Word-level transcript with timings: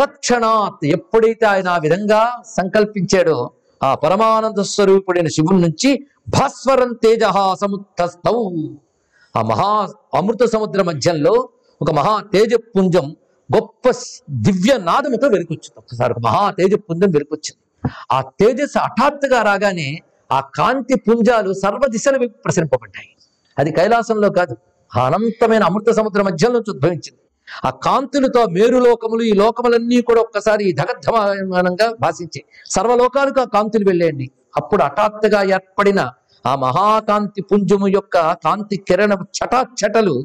తత్క్షణాత్ 0.00 0.84
ఎప్పుడైతే 0.86 1.46
ఆయన 1.46 1.68
ఆ 1.68 1.78
విధంగా 1.78 2.42
సంకల్పించాడో 2.56 3.50
ఆ 3.82 3.94
పరమానంద 3.94 4.62
స్వరూపుడైన 4.62 5.28
శివుడి 5.28 5.62
నుంచి 5.62 6.06
భాస్వరం 6.28 6.92
తేజ 6.92 7.22
సముత్తస్థౌ 7.60 8.36
ఆ 9.36 9.42
మహా 9.42 9.88
అమృత 10.14 10.44
సముద్ర 10.44 10.82
మధ్యంలో 10.82 11.48
ఒక 11.82 11.90
మహా 11.90 12.20
తేజపుంజం 12.32 13.16
గొప్ప 13.56 13.90
దివ్య 14.30 14.78
నాదముతో 14.78 15.26
వెలుకొచ్చింది. 15.28 15.74
ఒకసారి 15.78 16.12
ఒక 16.12 16.18
మహా 16.18 16.50
తేజపుంజం 16.50 17.10
వెలుకొచ్చింది. 17.10 17.60
ఆ 18.12 18.20
తేజస్సు 18.20 18.78
హఠాత్తుగా 18.78 19.42
రాగానే 19.42 19.98
ఆ 20.32 20.40
కాంతి 20.40 20.94
పుంజాలు 20.94 21.52
సర్వ 21.52 21.80
దిశల 21.88 22.16
వైపు 22.16 22.42
ప్రసరింపబడ్డాయి. 22.42 23.10
అది 23.58 23.72
కైలాసంలో 23.72 24.30
కాదు 24.30 24.56
అనంతమైన 25.00 25.62
అమృత 25.62 25.90
సముద్ర 25.90 26.22
మధ్యంలో 26.22 26.58
ఉద్భవించింది. 26.68 27.20
ఆ 27.64 27.70
కాంతులతో 27.82 28.42
మేరు 28.46 28.78
లోకములు 28.78 29.22
ఈ 29.22 29.32
లోకములన్నీ 29.32 30.00
కూడా 30.00 30.20
ఒక్కసారి 30.20 30.66
ధగద్ధమానంగా 30.72 31.88
భాషించి 32.00 32.40
సర్వలోకాలకు 32.70 33.40
ఆ 33.40 33.46
కాంతులు 33.54 33.84
వెళ్ళేయండి. 33.84 34.26
అప్పుడు 34.56 34.82
హఠాత్తుగా 34.82 35.40
ఏర్పడిన 35.54 36.00
ఆ 36.44 36.52
మహాకాంతి 36.56 37.40
పుంజము 37.42 37.88
యొక్క 37.88 38.16
కాంతి 38.44 38.76
కిరణ 38.88 39.12
చటాచటలు 39.38 40.16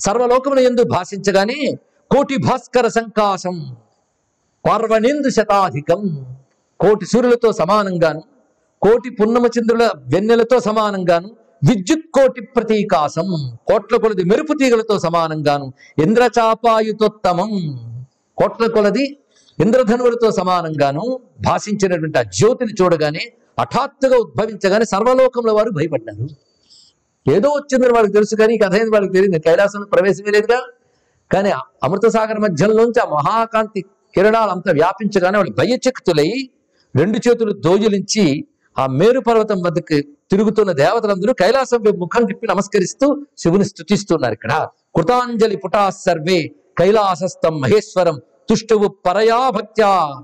సర్వలోకముల 0.00 0.60
ఎందు 0.60 0.82
భాషించగానే 0.84 1.58
కోటి 2.10 2.36
భాస్కర 2.36 2.86
సంకాశం 2.88 3.56
పార్వణేందు 4.64 5.28
శతాధికం 5.28 6.02
కోటి 6.80 7.06
సూర్యులతో 7.06 7.48
సమానంగాను 7.52 8.22
కోటి 8.82 9.10
పున్నమ 9.10 9.46
చంద్రుల 9.46 9.84
వెన్నెలతో 10.06 10.56
సమానంగాను 10.58 11.28
విద్యుత్ 11.68 12.06
కోటి 12.12 12.40
ప్రతీకాసం 12.54 13.28
కోట్ల 13.68 13.96
కొలది 13.96 14.24
మెరుపు 14.24 14.54
తీగలతో 14.60 14.98
సమానంగాను 14.98 15.72
ఇంద్రచాపాయుతోత్తమం 15.98 17.52
కోట్ల 18.38 18.66
కొలది 18.66 19.04
ఇంద్రధనువులతో 19.58 20.30
సమానంగాను 20.30 21.04
భాషించినటువంటి 21.40 22.18
ఆ 22.18 22.22
జ్యోతిని 22.22 22.72
చూడగానే 22.72 23.22
హఠాత్తుగా 23.60 24.16
ఉద్భవించగానే 24.16 24.84
సర్వలోకంలో 24.84 25.54
వారు 25.54 25.70
భయపడ్డారు. 25.70 26.26
ఏదో 27.26 27.48
వచ్చిందని 27.48 27.92
వాళ్ళకి 27.92 28.14
తెలుసు 28.14 28.34
కానీ 28.36 28.58
కథ 28.58 28.74
అయింది 28.74 28.90
వాళ్ళకి 28.90 29.12
తెలియదు. 29.12 29.38
కైలాసంలో 29.38 29.86
ప్రవేశమే 29.86 30.30
లేదుగా. 30.30 30.58
కానీ 31.30 31.50
అమృత 31.82 32.06
సాగర్ 32.06 32.40
మధ్యంలోంచి 32.40 33.00
ఆ 33.02 33.06
మహాకాంతి 33.14 33.80
కిరణాలు 34.14 34.50
అంతా 34.50 34.72
వ్యాపించగానే 34.72 35.36
వాళ్ళు 35.38 35.54
భయచక్తులై 35.54 36.30
రెండు 36.94 37.18
చేతులు 37.28 37.52
దోజులించి 37.52 38.24
ఆ 38.78 38.86
మేరు 38.86 39.20
పర్వతం 39.20 39.62
వద్దకు 39.66 40.02
తిరుగుతున్న 40.30 40.72
దేవతలందరూ 40.72 41.32
కైలాసం 41.32 41.76
వైపు 41.76 41.96
ముఖం 41.96 42.24
తిప్పి 42.24 42.46
నమస్కరిస్తూ 42.46 43.24
శివుని 43.38 43.64
స్తుతిస్తున్నారు 43.64 44.32
ఇక్కడ. 44.32 44.68
కృతాంజలి 44.96 45.56
పుటా 45.56 45.90
సర్వే 45.90 46.52
కైలాసస్థం 46.78 47.60
మహేశ్వరం 47.60 48.20
తుష్టువు 48.48 48.96
పరయా 49.06 49.50
భక్త్యా. 49.50 50.22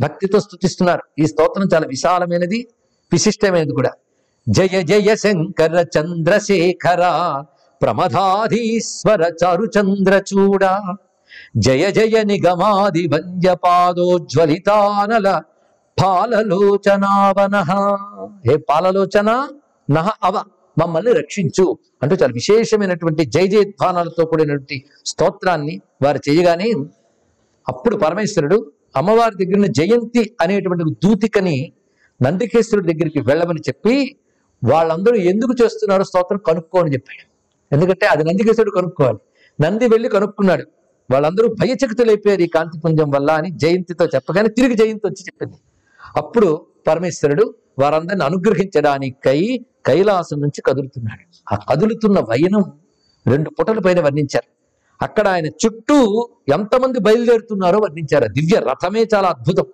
భక్తితో 0.00 0.40
స్తుతిస్తున్నారు. 0.40 1.02
ఈ 1.18 1.26
స్తోత్రం 1.26 1.68
చాలా 1.74 1.86
విశాలమైనది 1.86 2.68
విశిష్టమైనది 3.12 3.72
కూడా. 3.72 3.92
జయ 4.48 4.82
జయ 4.82 5.16
శంకర 5.16 5.86
చంద్రశేఖర 5.98 7.02
ప్రమదాధీశ్వర 7.82 9.32
చారు 9.44 9.64
చంద్రచూడ 9.64 10.64
జయ 11.56 11.90
జయ 11.90 12.22
నిగమాది 12.22 13.06
వంద్యపాదోజ్వలితానల 13.06 15.42
పాలలోచనావన. 16.02 17.56
హే 18.46 18.56
పాలలోచన? 18.56 19.48
నహ 19.90 20.10
అవ. 20.22 20.42
మమ్మల్ని 20.78 21.12
రక్షించు 21.12 21.78
అంటూ 22.02 22.16
చాలా 22.16 22.32
విశేషమైనటువంటి 22.32 23.24
జయ 23.24 23.46
జయధ్వానాలతో 23.46 24.24
కూడినటువంటి 24.26 24.84
స్తోత్రాన్ని 25.06 25.80
వారు 26.02 26.30
చేయగానే 26.30 26.72
అప్పుడు 27.68 27.96
పరమేశ్వరుడు 27.96 28.72
అమ్మవారి 28.96 29.46
దగ్గర 29.46 29.66
జయంతి 29.66 30.36
అనేటువంటి 30.40 30.84
దూతికని 30.84 31.72
నందికేశ్వరుడి 32.22 32.92
దగ్గరికి 32.92 33.20
వెళ్ళమని 33.20 33.60
చెప్పి 33.60 34.16
వాళ్ళందరూ 34.64 35.14
ఎందుకు 35.14 35.64
చేస్తున్నారో 35.64 36.04
స్తోత్రం 36.04 36.38
కనుక్కోని 36.38 36.92
చెప్పాడు. 36.92 37.26
ఎందుకంటే 37.74 38.06
అది 38.06 38.24
నందికేశ్వరుడు 38.24 38.74
కనుక్కోవాలి. 38.74 39.18
నంది 39.60 39.88
వెళ్ళి 39.88 40.08
కనుక్కున్నాడు. 40.08 40.66
వాళ్ళందరూ 41.10 41.48
భయచకితులైపోయారు 41.48 42.40
ఈ 42.40 42.46
కాంతిపుంజం 42.46 43.10
వల్ల 43.10 43.30
అని 43.30 43.50
జయంతితో 43.50 44.04
చెప్పగానే 44.04 44.48
తిరిగి 44.48 44.74
జయంతి 44.74 45.06
వచ్చి 45.06 45.22
చెప్పింది. 45.22 45.54
అప్పుడు 46.16 46.66
పరమేశ్వరుడు 46.86 47.54
వారందరిని 47.78 48.24
అనుగ్రహించడానికై 48.24 49.60
కైలాసం 49.86 50.40
నుంచి 50.40 50.62
కదులుతున్నాడు. 50.62 51.54
ఆ 51.54 51.74
కదులుతున్న 51.74 52.20
వయనం 52.20 52.72
రెండు 53.26 53.50
పుటల 53.50 53.78
పైన 53.78 54.00
వర్ణించారు. 54.00 54.52
అక్కడ 55.02 55.28
ఆయన 55.28 55.46
చుట్టూ 55.46 56.28
ఎంతమంది 56.48 57.00
బయలుదేరుతున్నారో 57.00 57.78
వర్ణించారు. 57.78 58.26
దివ్య 58.32 58.60
రథమే 58.60 59.08
చాలా 59.14 59.28
అద్భుతం. 59.28 59.64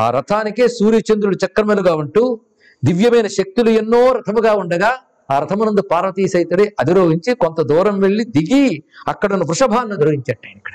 ఆ 0.00 0.10
రథానికే 0.10 0.68
సూర్యచంద్రుడు 0.68 1.36
చక్రములుగా 1.46 1.94
ఉంటూ 1.94 2.40
దివ్యమైన 2.84 3.26
శక్తులు 3.26 3.70
ఎన్నో 3.70 4.12
రథముగా 4.12 4.52
ఉండగా 4.52 4.96
ఆ 5.30 5.38
రథమునందు 5.38 5.82
పార్వతీ 5.82 6.28
సైతుడే 6.28 6.74
అధిరోహించి 6.80 7.34
కొంత 7.34 7.62
దూరం 7.62 7.98
వెళ్ళి 7.98 8.24
దిగి 8.24 8.82
అక్కడ 9.08 9.32
ఉన్న 9.32 9.44
వృషభాన్ని 9.44 9.94
అధిరోహించట 9.94 10.38
ఇక్కడ. 10.56 10.72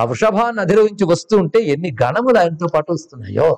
ఆ 0.00 0.04
వృషభాన్ని 0.04 0.60
అధిరోహించి 0.60 1.04
వస్తూ 1.04 1.34
ఉంటే 1.38 1.58
ఎన్ని 1.62 1.90
గణములు 2.02 2.38
ఆయనతో 2.38 2.66
పాటు 2.74 2.92
వస్తున్నాయో. 2.92 3.48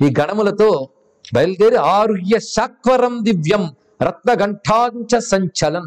ఈ 0.00 0.14
గణములతో 0.20 0.88
బయలుదేరి 1.34 1.76
ఆరుహ్య 1.76 2.38
శాక్వరం 2.38 3.14
దివ్యం 3.22 3.64
రత్నఘంటాంచ 4.02 5.18
సంచలం 5.18 5.86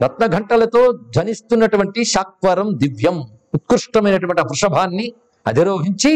రత్నఘంటలతో 0.00 0.92
ధ్వనిస్తున్నటువంటి 0.92 2.04
శాక్వరం 2.04 2.68
దివ్యం 2.74 3.16
ఉత్కృష్టమైనటువంటి 3.54 4.40
ఆ 4.40 4.44
వృషభాన్ని 4.44 5.12
అధిరోహించి 5.46 6.12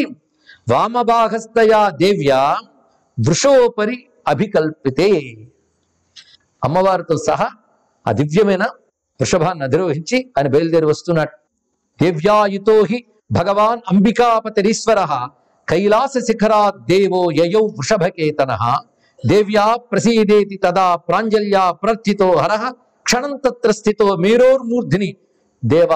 వామభాగస్తయా 0.71 1.91
దేవ్య 1.91 2.33
వృషోపరి 3.19 3.97
అభికల్పితే. 4.29 5.09
అమ్మవారితో 6.65 7.17
సహా 7.17 7.49
ఆ 8.09 8.13
దివ్యమైన 8.13 8.65
వృషభాన్ని 9.21 9.65
అధిరోహించి 9.65 10.19
ఆయన 10.39 10.49
బయలుదేరి 10.49 10.87
వస్తున్నాడు. 10.87 11.42
దేవ్యాయుతో 12.01 12.85
హి 12.85 12.99
భగవాన్ 13.33 13.81
అంబికాపతిరీశ్వర 13.91 15.01
కైలాస 15.69 16.19
శిఖరా 16.19 16.73
దేవో 16.91 17.23
యయౌ 17.33 17.61
వృషభకేతన 17.61 18.53
దేవ్యా 19.27 19.75
ప్రసీదేతి 19.75 20.57
తదా 20.57 20.97
ప్రాంజల్యా 20.97 21.71
ప్రార్థితో 21.71 22.31
హర 22.31 22.73
క్షణం 23.07 23.37
తత్ర 23.37 23.71
స్థితో 23.71 24.17
మేరోర్మూర్ధిని 24.17 25.17
దేవ 25.65 25.93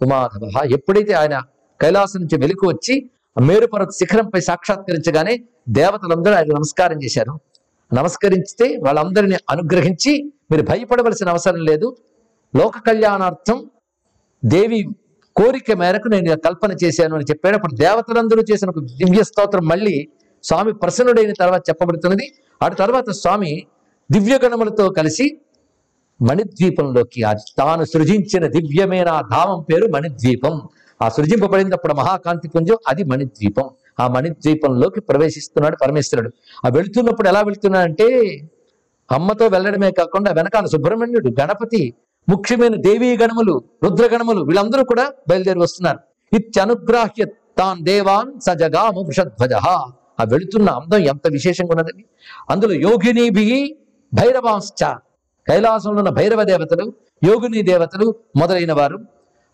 ఉమాధవ 0.00 0.64
ఎప్పుడైతే 0.72 1.12
ఆయన 1.12 1.42
కైలాసం 1.80 2.20
నుంచి 2.20 2.36
వెలుకు 2.40 2.66
వచ్చి 2.66 2.94
మేరుపరత్ 2.94 3.46
మేరుపర్వత 3.46 3.90
శిఖరంపై 3.90 4.40
సాక్షాత్కరించగానే 4.40 5.34
దేవతలందరూ 5.68 6.34
ఆయన 6.34 6.46
నమస్కారం 6.56 7.02
చేశారు. 7.02 7.40
నమస్కరించితే 7.94 8.76
వాళ్ళందరినీ 8.76 9.36
అనుగ్రహించి 9.50 10.12
మీరు 10.50 10.62
భయపడవలసిన 10.62 11.28
అవసరం 11.28 11.60
లేదు. 11.60 11.96
లోక 12.56 12.78
కళ్యాణార్థం 12.86 13.58
దేవి 14.44 14.80
కోరిక 15.38 15.72
మేరకు 15.72 16.08
నేను 16.08 16.36
కల్పన 16.36 16.72
చేశాను 16.84 17.14
అని 17.14 17.24
చెప్పాడు. 17.30 17.56
అప్పుడు 17.56 17.74
దేవతలందరూ 17.74 18.42
చేసిన 18.52 18.68
ఒక 18.68 18.78
దివ్య 18.78 19.22
స్తోత్రం 19.22 19.64
మళ్ళీ 19.66 20.08
స్వామి 20.44 20.72
ప్రసన్నుడైన 20.74 21.32
తర్వాత 21.40 21.62
చెప్పబడుతున్నది. 21.68 22.26
ఆ 22.62 22.68
తర్వాత 22.68 23.10
స్వామి 23.10 23.66
దివ్య 24.12 24.38
గణములతో 24.44 24.90
కలిసి 24.90 25.26
మణిద్వీపంలోకి 26.22 27.22
ఆ 27.22 27.32
తాను 27.58 27.84
సృజించిన 27.84 28.46
దివ్యమైన 28.46 29.08
ఆ 29.08 29.20
ధామం 29.20 29.60
పేరు 29.62 29.86
మణిద్వీపం. 29.86 30.54
ఆ 31.02 31.08
సృజింపబడినప్పుడు 31.08 31.94
మహాకాంతి 31.94 32.48
పుంజం 32.48 32.78
అది 32.88 33.04
మణిద్వీపం. 33.04 33.66
ఆ 34.00 34.08
మణిద్వీపంలోకి 34.08 35.00
ప్రవేశిస్తున్నాడు 35.00 35.76
పరమేశ్వరుడు. 35.82 36.30
ఆ 36.64 36.68
వెళుతున్నప్పుడు 36.68 37.28
ఎలా 37.28 37.40
వెళుతున్నాడంటే 37.40 38.06
అమ్మతో 39.12 39.46
వెళ్ళడమే 39.46 39.90
కాకుండా 39.90 40.30
వెనకాల 40.32 40.66
సుబ్రహ్మణ్యుడు 40.66 41.30
గణపతి 41.40 41.94
ముఖ్యమైన 42.30 42.76
దేవీ 42.86 43.10
గణములు 43.16 43.54
రుద్రగణములు 43.84 44.40
వీళ్ళందరూ 44.48 44.82
కూడా 44.84 45.04
బయలుదేరి 45.28 45.60
వస్తున్నారు. 45.64 46.00
ఇత్యనుగ్రాహ్య 46.32 47.24
తాన్ 47.58 47.80
దేవాన్ 47.84 48.30
సజగా 48.40 48.82
ముషధ్వజ 48.96 49.54
ఆ 50.20 50.24
వెళుతున్న 50.32 50.68
అందం 50.70 51.00
ఎంత 51.12 51.26
విశేషంగా 51.36 51.72
ఉన్నదని 51.74 52.04
అందులో 52.50 52.74
యోగినీభి 52.86 53.46
భైరవాంశ్చ. 54.12 54.80
కైలాసంలో 55.46 55.98
ఉన్న 56.02 56.10
భైరవ 56.18 56.42
దేవతలు 56.42 56.86
యోగిని 57.24 57.62
దేవతలు 57.62 58.06
మొదలైన 58.36 58.72
వారు. 58.72 58.98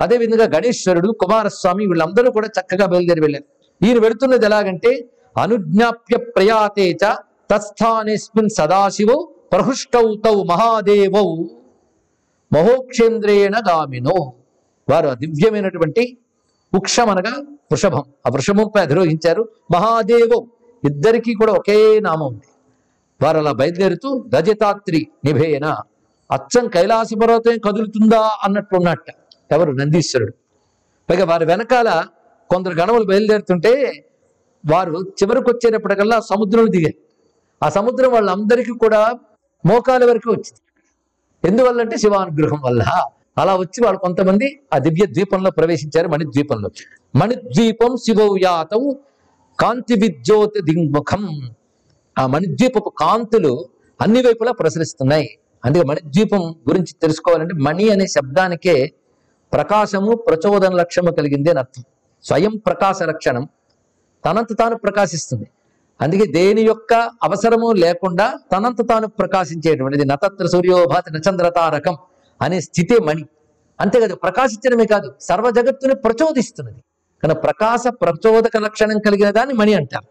అదేవిధంగా 0.00 0.46
గణేశ్వరుడు 0.54 1.10
కుమారస్వామి 1.22 1.84
వీళ్ళందరూ 1.86 2.28
కూడా 2.30 2.48
చక్కగా 2.56 2.86
బయలుదేరి 2.86 3.20
వెళ్ళారు. 3.20 3.46
ఈయన 3.80 3.98
వెళుతున్నది 4.02 4.46
ఎలాగంటే 4.50 4.92
అనుజ్ఞాప్య 5.36 6.16
ప్రయాతేచ 6.36 7.04
చ 7.50 8.46
సదాశివో 8.58 9.16
ప్రహృష్టౌ 9.52 10.06
తౌ 10.24 10.36
మహాదేవౌ. 10.52 11.26
మహోక్షేంద్రేణ 12.54 13.52
గామినో. 13.68 14.32
వారు 14.90 15.14
దివ్యమైనటువంటి 15.14 16.18
వృక్షం 16.74 17.10
అనగా 17.10 17.30
వృషభం. 17.40 18.02
ఆ 18.26 18.30
వృషభంపై 18.30 18.82
అధిరోహించారు. 18.82 19.48
మహాదేవో 19.74 20.46
ఇద్దరికీ 20.84 21.34
కూడా 21.34 21.52
ఒకే 21.52 22.00
నామం 22.00 22.26
ఉంది. 22.26 22.42
వారు 23.22 23.38
అలా 23.38 23.52
బయలుదేరుతూ 23.52 24.26
రజతాత్రి 24.34 25.06
నిభేన 25.24 25.64
అచ్చం 26.32 26.68
కైలాస 26.68 27.10
పర్వతం 27.22 27.58
కదులుతుందా 27.58 28.38
అన్నట్లున్నట్ట 28.44 29.10
ఎవరు? 29.52 29.72
నందీశ్వరుడు. 29.72 30.32
పైగా 31.10 31.24
వారి 31.24 31.44
వెనకాల 31.44 32.04
కొందరు 32.50 32.74
గణములు 32.74 33.04
బయలుదేరుతుంటే 33.04 33.72
వారు 34.72 34.92
చివరికి 34.92 35.50
వచ్చేటప్పటికల్లా 35.50 36.20
సముద్రంలో 36.20 36.68
దిగారు. 36.68 36.98
ఆ 37.64 37.68
సముద్రం 37.68 38.12
వాళ్ళందరికీ 38.12 38.72
కూడా 38.72 39.12
మోకాల 39.66 40.04
వరకు 40.04 40.30
వచ్చింది. 40.30 40.63
ఎందువల్లంటే 41.46 41.96
శివానుగ్రహం 41.96 42.60
వల్ల. 42.60 42.82
అలా 43.38 43.56
వచ్చి 43.56 43.84
వాళ్ళు 43.84 44.00
కొంతమంది 44.00 44.60
ఆ 44.74 44.78
దివ్య 44.78 45.06
ద్వీపంలో 45.06 45.50
ప్రవేశించారు 45.50 46.08
మణిద్వీపంలో 46.08 46.70
మణిద్వీపం 47.16 47.96
శివవ్యాతం 47.96 48.96
కాంతి 49.60 49.94
విద్యోతి 49.94 50.60
దింగ్ముఖం. 50.60 51.50
ఆ 52.18 52.26
మణిద్వీపపు 52.26 52.92
కాంతులు 52.98 53.68
అన్ని 54.00 54.22
వైపులా 54.22 54.52
ప్రసరిస్తున్నాయి. 54.52 55.38
అందుకే 55.64 55.84
మణిద్వీపం 55.84 56.54
గురించి 56.68 56.94
తెలుసుకోవాలంటే 57.02 57.54
మణి 57.54 57.88
అనే 57.88 58.06
శబ్దానికే 58.06 58.92
ప్రకాశము 59.52 60.14
ప్రచోదన 60.14 60.74
లక్ష్యము 60.74 61.10
కలిగింది 61.10 61.50
అని 61.50 61.58
అర్థం. 61.58 61.84
స్వయం 62.24 62.56
ప్రకాశ 62.56 63.02
లక్షణం. 63.02 63.48
తనంత 64.24 64.58
తాను 64.58 64.76
ప్రకాశిస్తుంది. 64.76 65.46
అందుకే 66.00 66.26
దేని 66.26 66.62
యొక్క 66.62 66.94
అవసరము 67.22 67.72
లేకుండా 67.72 68.38
తనంత 68.52 68.88
తాను 68.90 69.06
ప్రకాశించేటువంటిది 69.06 70.04
నతత్ర 70.04 70.46
సూర్యోభాతి 70.46 71.12
నచంద్రతారకం 71.12 71.96
అనే 72.42 72.60
స్థితే 72.60 72.96
మణి. 72.98 73.24
అంతేకాదు 73.80 74.14
ప్రకాశించడమే 74.14 74.86
కాదు 74.86 75.14
సర్వ 75.20 75.50
జగత్తుని 75.50 75.94
ప్రచోదిస్తున్నది. 75.94 76.80
కానీ 77.22 77.34
ప్రకాశ 77.34 77.82
ప్రచోదక 77.88 78.56
లక్షణం 78.56 78.98
కలిగిన 78.98 79.30
దాన్ని 79.30 79.54
మణి 79.54 79.74
అంటారు. 79.74 80.08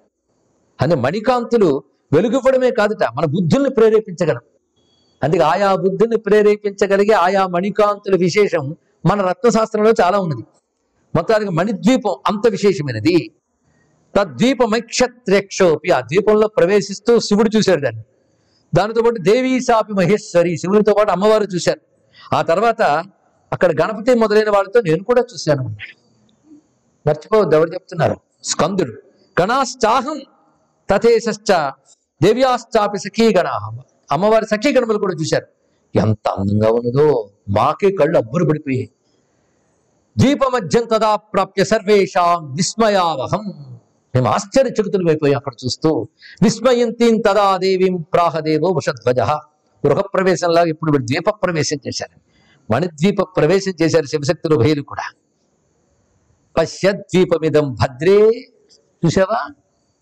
అందుకే 0.81 1.01
మణికాంతులు 1.01 1.83
వెలుగుపడమే 2.13 2.71
కాదుట 2.71 3.03
మన 3.03 3.25
బుద్ధుల్ని 3.25 3.69
ప్రేరేపించగలం. 3.69 4.43
అందుకే 5.23 5.43
ఆయా 5.43 5.75
బుద్ధుల్ని 5.75 6.17
ప్రేరేపించగలిగే 6.17 7.13
ఆయా 7.13 7.47
మణికాంతుల 7.47 8.15
విశేషం 8.15 8.75
మన 9.05 9.21
రత్నశాస్త్రంలో 9.21 9.91
చాలా 10.01 10.19
ఉన్నది. 10.19 10.43
మొత్తానికి 11.15 11.51
మణిద్వీపం 11.51 12.15
అంత 12.27 12.47
విశేషమైనది. 12.47 13.31
తద్వీపమైక్షత్రేక్షోపి 14.15 15.91
ఆ 15.91 15.99
ద్వీపంలో 15.99 16.47
ప్రవేశిస్తూ 16.47 17.19
శివుడు 17.19 17.57
చూశాడు 17.57 17.81
దాన్ని. 17.81 18.03
దానితో 18.75 19.01
పాటు 19.01 19.21
దేవీ 19.21 19.59
సాపి 19.59 19.93
మహేశ్వరి 19.93 20.57
శివునితో 20.57 20.93
పాటు 20.93 21.11
అమ్మవారు 21.11 21.43
చూశారు. 21.43 21.79
ఆ 22.35 22.41
తర్వాత 22.41 23.03
అక్కడ 23.53 23.81
గణపతి 23.81 24.13
మొదలైన 24.13 24.49
వాళ్ళతో 24.49 24.81
నేను 24.81 25.03
కూడా 25.03 25.21
చూశాను. 25.21 25.75
మర్చిపోవద్దు 27.07 27.55
ఎవరు 27.55 27.73
చెప్తున్నారు? 27.73 28.17
స్కందుడు. 28.43 28.93
గణాశ్చాహం 29.41 30.21
తథేశ్చ 30.89 31.71
దేవ్యాశ్చాపి 32.23 32.97
సఖీ 32.97 33.35
గణాహం 33.35 33.79
అమ్మవారి 34.11 34.45
సఖీ 34.45 34.73
గణములు 34.73 34.97
కూడా 34.97 35.13
చూశారు. 35.13 35.47
ఎంత 35.95 36.29
అందంగా 36.29 36.71
ఉన్నదో 36.71 37.29
మాకే 37.49 37.91
కళ్ళు 37.91 38.17
అబ్బురు 38.17 38.45
పడిపోయాయి. 38.45 38.89
ద్వీపమధ్యం 40.17 40.85
తదా 40.85 41.15
ప్రాప్య 41.15 41.63
సర్వేషాం 41.63 42.53
విస్మయావహం. 42.53 43.72
మేము 44.15 44.27
ఆశ్చర్యచకితులు 44.27 45.09
అయిపోయాం 45.09 45.37
అక్కడ 45.37 45.51
చూస్తూ 45.65 46.07
విస్మయంతీం 46.43 47.21
తదా 47.21 47.57
దేవీం 47.57 47.95
ప్రాహదేవో 47.95 48.69
వృషధ్వజ. 48.69 49.19
గృహప్రవేశంలాగా 49.87 50.67
ఇప్పుడు 50.67 50.91
వీడు 50.91 51.03
ద్వీప 51.03 51.29
ప్రవేశం 51.43 51.77
చేశారు. 51.87 52.19
మణిద్వీప 52.73 53.21
ప్రవేశం 53.21 53.73
చేశారు 53.81 54.05
శివశక్తులు 54.05 54.55
భయులు 54.55 54.81
కూడా. 54.81 55.05
పశ్యద్వీపమిదం 56.57 57.73
భద్రే. 57.73 58.29
చూసావా 59.05 59.53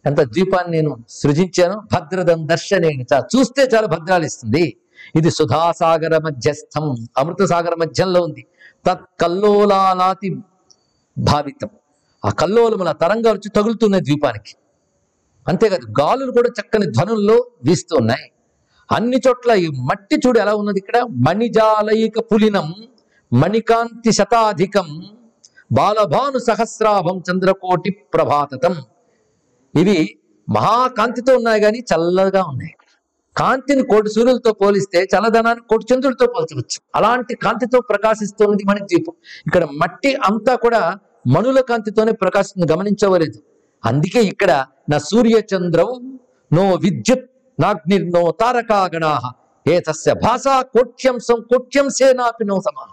ఎంత 0.06 0.22
ద్వీపాన్ని 0.22 0.82
నేను 0.82 0.98
సృజించాను. 1.10 1.82
భద్రదం 1.94 2.48
దర్శనేని 2.48 3.06
చూస్తే 3.18 3.70
చాలా 3.76 3.88
భద్రాలు 3.88 4.26
ఇస్తుంది. 4.26 4.78
ఇది 5.16 5.32
సుధాసాగర 5.32 6.18
మధ్యస్థం. 6.18 7.08
అమృత 7.18 7.46
సాగర 7.46 7.76
మధ్యంలో 7.76 8.22
ఉంది. 8.22 8.46
తత్కల్లోలానాతి 8.86 10.36
భావితం. 11.18 11.70
ఆ 12.26 12.30
కల్లోలముల 12.30 12.92
తరంగాలు 12.92 13.36
వచ్చి 13.36 13.50
తగులుతున్నాయి 13.50 14.04
ద్వీపానికి. 14.04 14.54
అంతేకాదు 15.48 15.86
గాలులు 16.00 16.32
కూడా 16.32 16.50
చక్కని 16.50 16.88
ధ్వనుల్లో 16.92 17.38
వీస్తూ 17.64 17.96
ఉన్నాయి. 17.96 18.32
అన్ని 18.90 19.18
చోట్ల 19.28 19.52
ఈ 19.52 19.68
మట్టి 19.68 20.16
చూడు 20.16 20.40
ఎలా 20.40 20.54
ఉన్నది 20.56 20.80
ఇక్కడ? 20.80 20.98
మణిజాలయిక 21.28 22.20
పులినం 22.20 22.68
మణికాంతి 23.34 24.12
శతాధికం 24.12 24.90
బాలభాను 25.72 26.40
సహస్రాభం 26.40 27.24
చంద్రకోటి 27.28 27.90
ప్రభాతతం. 28.14 28.74
ఇవి 29.82 30.18
మహాకాంతితో 30.50 31.36
ఉన్నాయి 31.36 31.62
కానీ 31.62 31.80
చల్లగా 31.92 32.42
ఉన్నాయి. 32.44 32.74
కాంతిని 33.38 33.84
కోటి 33.84 34.10
సూర్యులతో 34.10 34.52
పోలిస్తే 34.52 35.00
చల్లదనాన్ని 35.04 35.64
కోటి 35.70 35.86
చంద్రులతో 35.94 36.26
పోల్చవచ్చు. 36.26 36.78
అలాంటి 36.96 37.36
కాంతితో 37.36 37.80
ప్రకాశిస్తున్నది 37.82 38.64
మన 38.70 38.78
ద్వీపం 38.78 39.16
ఇక్కడ 39.48 39.64
మట్టి 39.64 40.16
అంతా 40.16 40.56
కూడా 40.56 40.82
మనుల 41.26 41.60
కాంతితోనే 41.70 42.12
ప్రకాశం 42.12 42.64
గమనించవలేదు 42.72 43.40
అందుకే 43.84 44.22
ఇక్కడ 44.32 44.52
నా 44.92 44.98
సూర్యచంద్రవు 45.10 45.94
నో 46.52 46.66
విద్యుత్ 46.86 47.28
నాగ్నిర్నో 47.60 48.24
తారకాగణా. 48.42 49.12
ఏ 49.66 49.76
తస్య 49.88 50.14
భాషా 50.26 50.56
కోట్యంశం 50.76 51.40
కోట్యంసేనాపి 51.52 52.46
నో 52.50 52.56
సమా. 52.68 52.86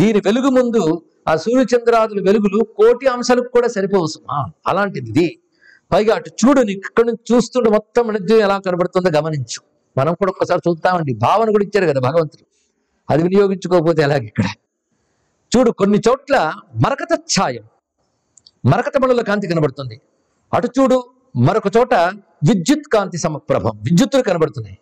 దీని 0.00 0.20
వెలుగు 0.26 0.50
ముందు 0.58 0.82
ఆ 1.30 1.32
సూర్యచంద్రాదుల 1.36 2.20
వెలుగులు 2.28 2.60
కోటి 2.78 3.06
అంశాలకు 3.14 3.50
కూడా 3.56 3.68
సరిపోవు 3.76 4.06
సుమా. 4.12 4.38
అలాంటిది 4.70 5.10
ఇది 5.12 5.28
పైగా 5.92 6.14
అటు 6.18 6.30
చూడు 6.40 6.60
నీకు 6.68 6.84
ఇక్కడ 6.90 7.04
నుంచి 7.10 7.24
చూస్తుంటే 7.30 7.70
మొత్తం 7.76 8.06
నృత్యం 8.08 8.40
ఎలా 8.46 8.56
కనబడుతుందో 8.66 9.10
గమనించు. 9.18 9.60
మనం 9.98 10.14
కూడా 10.20 10.30
ఒకసారి 10.34 10.62
చూస్తామండి 10.68 11.12
భావన 11.26 11.48
కూడా 11.54 11.64
ఇచ్చారు 11.68 11.86
కదా 11.90 12.00
భగవంతుడు. 12.08 12.44
అది 13.10 13.22
వినియోగించుకోకపోతే 13.26 14.02
ఎలాగ 14.06 14.22
ఇక్కడ? 14.30 14.46
చూడు 15.56 15.70
కొన్ని 15.70 15.98
చోట్ల 16.08 16.52
మరకత 16.74 17.14
ఛాయం. 17.14 17.62
మరకత 18.66 19.22
కాంతి 19.22 19.46
కనబడుతుంది. 19.48 20.00
అటు 20.54 20.68
చూడు 20.80 21.04
మరొక 21.36 21.76
చోట 21.76 21.94
విద్యుత్ 21.94 22.88
కాంతి 22.92 23.18
సమప్రభం 23.18 23.70
విద్యుత్తులు 23.76 24.22
కనబడుతున్నాయి. 24.22 24.78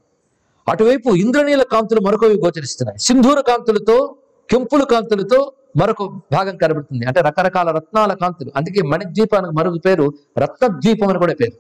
అటువైపు 0.69 1.09
ఇంద్రనీల 1.09 1.63
కాంతులు 1.63 2.01
మరొకవి 2.01 2.35
గోచరిస్తున్నాయి. 2.35 2.99
సింధూర 2.99 3.41
కాంతులతో 3.41 4.17
కెంపుల 4.51 4.85
కాంతులతో 4.85 5.53
మరొక 5.77 6.03
భాగం 6.33 6.57
కనబడుతుంది. 6.57 7.07
అంటే 7.07 7.21
రకరకాల 7.21 7.71
రత్నాల 7.71 8.13
కాంతులు. 8.15 8.53
అందుకే 8.57 8.83
మణిద్వీపానికి 8.83 9.53
మరొక 9.53 9.87
పేరు 9.87 10.13
రత్నద్వీపం 10.39 11.09
అని 11.09 11.19
కూడా 11.19 11.35
పేరు. 11.35 11.57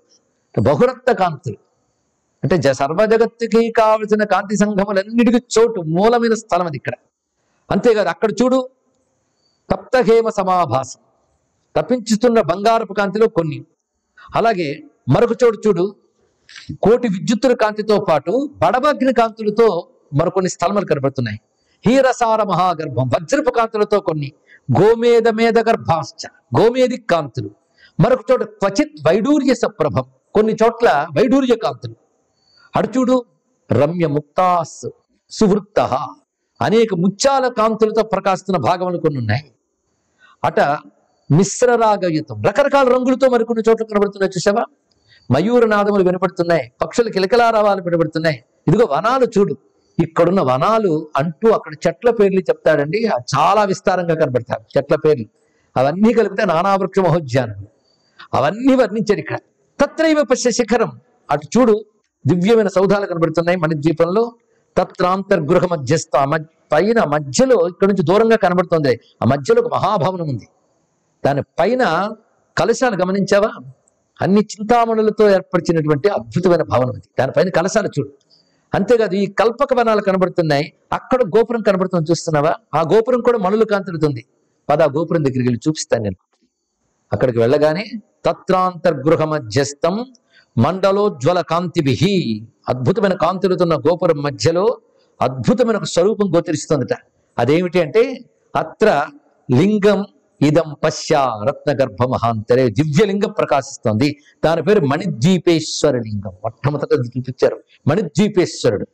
బహురత్న 0.60 1.12
కాంతులు. 1.12 1.56
అంటే 2.42 2.56
జ 2.56 2.68
సర్వ 2.68 3.06
జగత్తుకి 3.06 3.72
కావలసిన 3.72 4.24
కాంతి 4.24 4.56
సంఘములన్నిటికీ 4.56 5.38
చోటు 5.58 5.80
మూలమైన 5.80 6.34
స్థలం 6.34 6.66
అది 6.66 6.76
ఇక్కడ. 6.76 6.92
అంతేకాదు 7.70 8.08
అక్కడ 8.08 8.30
చూడు 8.42 8.68
తప్తహేమ 9.70 10.28
సమాభాసం. 10.28 11.00
తప్పించుతున్న 11.76 12.40
బంగారపు 12.40 12.92
కాంతిలో 12.92 13.28
కొన్ని. 13.28 13.64
అలాగే 14.34 14.82
మరొక 15.08 15.30
చోటు 15.44 15.58
చూడు. 15.66 15.96
కోటి 16.82 17.08
విద్యుత్తుల 17.08 17.54
కాంతితో 17.54 17.98
పాటు 18.00 18.50
బడభగ్ని 18.56 19.12
కాంతులతో 19.14 19.88
మరికొన్ని 20.20 20.50
స్థలములు 20.50 20.86
కనబడుతున్నాయి. 20.86 21.40
హీరసార 21.86 22.42
మహాగర్భం 22.42 23.08
వజ్రపు 23.08 23.50
కాంతులతో 23.50 24.00
కొన్ని. 24.00 24.32
గోమేద 24.80 25.28
మేద 25.28 25.58
గర్భాశ్చ 25.68 26.28
గోమేది 26.60 26.96
కాంతులు. 26.96 27.50
మరొక 28.00 28.20
చోట 28.30 28.42
క్వచిత్ 28.42 29.06
వైడూర్య 29.06 29.54
సప్రభం 29.54 30.04
కొన్ని 30.34 30.52
చోట్ల 30.52 31.08
వైడూర్య 31.18 31.56
కాంతులు. 31.56 31.94
అడుచూడు 32.76 33.24
రమ్య 33.72 34.06
ముక్తాస్ 34.06 34.88
సువృత్త 35.30 35.80
అనేక 36.60 36.94
ముత్యాల 36.94 37.48
కాంతులతో 37.48 38.02
ప్రకాశిస్తున్న 38.02 38.58
భాగములు 38.58 38.98
కొన్ని 38.98 39.18
ఉన్నాయి 39.18 39.52
అట 40.44 40.60
మిశ్రరాగయుతం 41.30 42.42
రకరకాల 42.42 42.88
రంగులతో 42.88 43.28
మరికొన్ని 43.28 43.70
చోట్ల 43.70 43.84
కనబడుతున్నాయి 43.84 44.32
చూసావా 44.36 44.64
మయూర 45.30 45.66
నాదములు 45.66 46.04
వినపడుతున్నాయి. 46.04 46.72
పక్షులు 46.84 47.10
కిలకలారావాలు 47.10 47.82
వినపడుతున్నాయి. 47.82 48.44
ఇదిగో 48.68 48.84
వనాలు 48.84 49.26
చూడు. 49.38 49.56
ఇక్కడున్న 50.02 50.40
వనాలు 50.40 51.08
అంటూ 51.16 51.50
అక్కడ 51.50 51.72
చెట్ల 51.86 52.10
పేర్లు 52.10 52.40
చెప్తాడండి. 52.40 53.06
చాలా 53.06 53.64
విస్తారంగా 53.64 54.14
కనబడతారు 54.14 54.64
చెట్ల 54.76 54.96
పేర్లు. 54.96 55.26
అవన్నీ 55.76 56.12
కలిపితే 56.12 56.44
నానావృక్ష 56.44 56.98
మహోద్యానం 56.98 57.66
అవన్నీ 58.34 58.74
వర్ణించారు 58.74 59.18
ఇక్కడ. 59.18 59.38
తత్రైవ 59.80 60.22
పశ్య 60.22 60.50
శిఖరం. 60.50 61.00
అటు 61.30 61.58
చూడు. 61.58 61.84
దివ్యమైన 62.26 62.68
సౌధాలు 62.68 63.06
కనబడుతున్నాయి 63.06 63.58
మన 63.58 63.72
ద్వీపంలో 63.72 64.32
తత్రాంతర్గృహ 64.78 65.66
మధ్యస్థ 65.72 66.10
పైన 66.72 67.04
మధ్యలో 67.04 67.68
ఇక్కడ 67.68 67.88
నుంచి 67.88 68.02
దూరంగా 68.02 68.36
కనబడుతుంది. 68.36 69.00
ఆ 69.22 69.24
మధ్యలో 69.24 69.62
ఒక 69.62 69.74
మహాభవనం 69.74 70.28
ఉంది. 70.28 70.48
దాని 71.26 71.42
పైన 71.42 72.10
కలశాలు 72.58 72.96
గమనించావా? 72.96 73.50
అన్ని 74.22 74.40
చింతామణులతో 74.40 75.30
ఏర్పరిచినటువంటి 75.30 76.08
అద్భుతమైన 76.08 76.62
భవనం 76.62 76.88
అది. 76.88 77.02
దానిపైన 77.18 77.48
కలశాలు 77.48 77.88
చూడు. 77.98 78.10
అంతేకాదు 78.74 79.14
ఈ 79.14 79.26
కల్పక 79.26 79.68
వనాలు 79.74 80.00
కనబడుతున్నాయి. 80.00 80.72
అక్కడ 80.92 81.22
గోపురం 81.22 81.62
కనబడుతుంది 81.62 82.10
చూస్తున్నావా? 82.10 82.54
ఆ 82.74 82.82
గోపురం 82.82 83.20
కూడా 83.20 83.38
మణులు 83.38 83.64
కాంతుడుతుంది 83.64 84.24
పద 84.68 84.82
ఆ 84.82 84.86
గోపురం 84.86 85.22
దగ్గరికి 85.22 85.48
వెళ్ళి 85.48 85.60
చూపిస్తాను 85.68 86.02
నేను. 86.02 86.16
అక్కడికి 87.12 87.38
వెళ్ళగానే 87.38 87.84
తత్రాంతర్గృహ 88.26 89.24
మధ్యస్థం 89.24 90.04
మండలోజ్వల 90.58 91.40
కాంతిభి 91.40 91.96
అద్భుతమైన 92.68 93.14
కాంతులుతున్న 93.14 93.74
గోపురం 93.74 94.22
మధ్యలో 94.22 94.78
అద్భుతమైన 95.20 95.76
ఒక 95.76 95.84
స్వరూపం 95.84 96.36
గోచరిస్తుందట. 96.36 96.94
అదేమిటి 97.38 97.80
అంటే 97.80 98.20
అత్ర 98.56 99.06
లింగం 99.52 100.04
ఇదం 100.42 100.76
పశ్య 100.84 101.28
రత్నగర్భ 101.48 102.04
మహాంతరే 102.04 102.68
దివ్యలింగం 102.68 103.32
ప్రకాశిస్తోంది. 103.38 104.16
దాని 104.44 104.62
పేరు 104.62 104.80
మణిద్వీపేశ్వర 104.80 105.96
లింగం 105.96 106.32
మొట్టమొదట 106.44 106.92
చూపించారు. 106.92 107.60
మణిద్వీపేశ్వరుడు. 107.86 108.86